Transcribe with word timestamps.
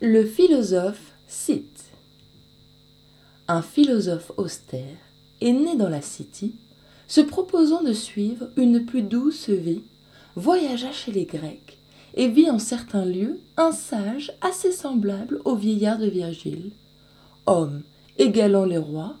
Le 0.00 0.24
philosophe 0.24 1.12
cite. 1.26 1.86
Un 3.48 3.62
philosophe 3.62 4.30
austère 4.36 4.96
est 5.40 5.50
né 5.50 5.74
dans 5.74 5.88
la 5.88 6.02
city, 6.02 6.54
se 7.08 7.20
proposant 7.20 7.82
de 7.82 7.92
suivre 7.92 8.48
une 8.56 8.86
plus 8.86 9.02
douce 9.02 9.48
vie, 9.48 9.82
voyagea 10.36 10.92
chez 10.92 11.10
les 11.10 11.24
Grecs 11.24 11.78
et 12.14 12.28
vit 12.28 12.48
en 12.48 12.60
certains 12.60 13.04
lieux 13.04 13.40
un 13.56 13.72
sage 13.72 14.30
assez 14.40 14.70
semblable 14.70 15.40
au 15.44 15.56
vieillard 15.56 15.98
de 15.98 16.06
Virgile, 16.06 16.70
homme 17.46 17.82
égalant 18.18 18.66
les 18.66 18.78
rois, 18.78 19.16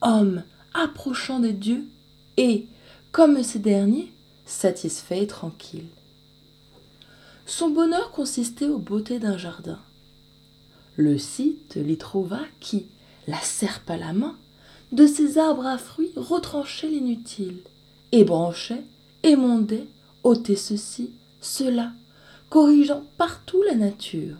homme 0.00 0.42
approchant 0.74 1.38
des 1.38 1.52
dieux 1.52 1.84
et, 2.36 2.66
comme 3.12 3.44
ces 3.44 3.60
derniers, 3.60 4.12
satisfait 4.44 5.22
et 5.22 5.28
tranquille. 5.28 5.86
Son 7.46 7.70
bonheur 7.70 8.10
consistait 8.10 8.66
aux 8.66 8.80
beautés 8.80 9.20
d'un 9.20 9.38
jardin. 9.38 9.78
Le 10.96 11.18
site 11.18 11.74
l'y 11.76 11.98
trouva 11.98 12.40
qui, 12.58 12.86
la 13.26 13.40
serpe 13.40 13.90
à 13.90 13.98
la 13.98 14.14
main, 14.14 14.36
de 14.92 15.06
ses 15.06 15.36
arbres 15.36 15.66
à 15.66 15.76
fruits 15.76 16.12
retranchait 16.16 16.88
l'inutile, 16.88 17.58
ébranchait, 18.12 18.84
émondait, 19.22 19.86
ôtait 20.22 20.56
ceci, 20.56 21.10
cela, 21.40 21.92
corrigeant 22.48 23.04
partout 23.18 23.62
la 23.64 23.74
nature. 23.74 24.38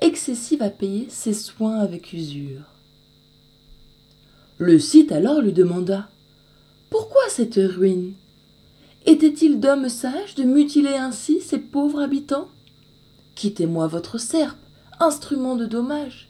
Excessive 0.00 0.62
à 0.62 0.70
payer 0.70 1.06
ses 1.10 1.34
soins 1.34 1.78
avec 1.78 2.14
usure. 2.14 2.62
Le 4.56 4.78
site 4.78 5.12
alors 5.12 5.42
lui 5.42 5.52
demanda 5.52 6.08
Pourquoi 6.88 7.22
cette 7.28 7.56
ruine? 7.56 8.14
Était-il 9.04 9.60
d'homme 9.60 9.90
sage 9.90 10.34
de 10.36 10.44
mutiler 10.44 10.94
ainsi 10.94 11.40
ces 11.40 11.58
pauvres 11.58 12.00
habitants? 12.00 12.48
Quittez-moi 13.34 13.86
votre 13.86 14.18
serpe, 14.18 14.58
instrument 15.00 15.56
de 15.56 15.66
dommage. 15.66 16.28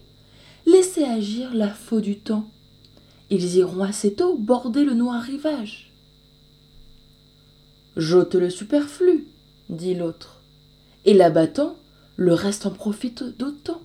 Laissez 0.65 1.05
agir 1.05 1.53
la 1.53 1.69
faux 1.69 2.01
du 2.01 2.19
temps. 2.19 2.49
Ils 3.29 3.57
iront 3.57 3.83
assez 3.83 4.15
tôt 4.15 4.37
border 4.37 4.85
le 4.85 4.95
noir 4.95 5.23
rivage. 5.23 5.93
J'ôte 7.97 8.37
le 8.37 8.51
superflu, 8.51 9.27
dit 9.69 9.95
l'autre, 9.95 10.43
et 11.05 11.13
l'abattant, 11.13 11.77
le 12.17 12.35
reste 12.35 12.67
en 12.67 12.71
profite 12.71 13.25
d'autant. 13.39 13.83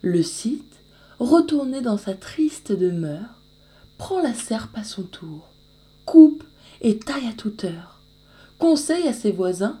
Le 0.00 0.22
site, 0.22 0.80
retourné 1.18 1.80
dans 1.80 1.98
sa 1.98 2.14
triste 2.14 2.72
demeure, 2.72 3.40
prend 3.98 4.20
la 4.20 4.34
serpe 4.34 4.76
à 4.76 4.84
son 4.84 5.02
tour, 5.04 5.48
coupe 6.06 6.42
et 6.80 6.98
taille 6.98 7.28
à 7.28 7.34
toute 7.34 7.64
heure, 7.64 8.00
conseille 8.58 9.06
à 9.06 9.12
ses 9.12 9.30
voisins, 9.30 9.80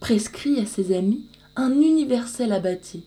prescrit 0.00 0.58
à 0.60 0.66
ses 0.66 0.94
amis 0.94 1.24
un 1.56 1.80
universel 1.80 2.52
abattis. 2.52 3.04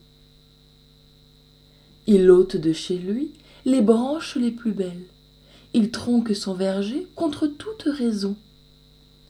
Il 2.08 2.30
ôte 2.30 2.58
de 2.58 2.74
chez 2.74 2.98
lui 2.98 3.34
les 3.66 3.82
branches 3.82 4.36
les 4.36 4.52
plus 4.52 4.72
belles. 4.72 5.06
Il 5.74 5.92
tronque 5.92 6.36
son 6.36 6.54
verger 6.54 7.08
contre 7.16 7.48
toute 7.48 7.84
raison, 7.84 8.36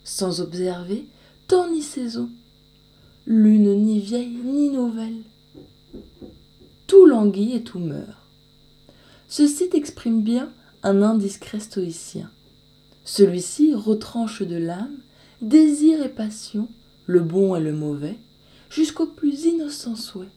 sans 0.03 0.41
observer 0.41 1.05
temps 1.47 1.71
ni 1.71 1.81
saison, 1.81 2.29
l'une 3.25 3.73
ni 3.83 3.99
vieille 3.99 4.37
ni 4.43 4.69
nouvelle. 4.69 5.23
Tout 6.87 7.05
languit 7.05 7.53
et 7.53 7.63
tout 7.63 7.79
meurt. 7.79 8.21
Ceci 9.27 9.69
exprime 9.73 10.21
bien 10.21 10.51
un 10.83 11.01
indiscret 11.01 11.59
stoïcien. 11.59 12.29
Celui-ci 13.05 13.73
retranche 13.73 14.43
de 14.43 14.57
l'âme 14.57 14.97
désir 15.41 16.03
et 16.03 16.09
passion, 16.09 16.67
le 17.05 17.21
bon 17.21 17.55
et 17.55 17.61
le 17.61 17.73
mauvais, 17.73 18.17
jusqu'au 18.75 19.07
plus 19.07 19.45
innocent 19.45 19.95
souhait. 19.95 20.29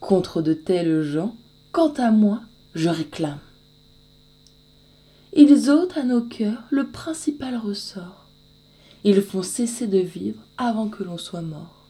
Contre 0.00 0.40
de 0.40 0.54
tels 0.54 1.02
gens, 1.02 1.36
quant 1.70 1.92
à 1.92 2.10
moi, 2.10 2.40
je 2.74 2.88
réclame. 2.88 3.40
Ils 5.34 5.68
ôtent 5.70 5.98
à 5.98 6.02
nos 6.02 6.22
cœurs 6.22 6.64
le 6.70 6.90
principal 6.90 7.56
ressort. 7.56 8.26
Ils 9.04 9.20
font 9.20 9.42
cesser 9.42 9.86
de 9.86 9.98
vivre 9.98 10.42
avant 10.56 10.88
que 10.88 11.04
l'on 11.04 11.18
soit 11.18 11.42
mort. 11.42 11.81